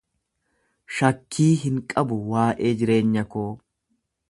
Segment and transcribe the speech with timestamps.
[0.99, 3.47] Shakkii hin qabu waa'ee jireenya koo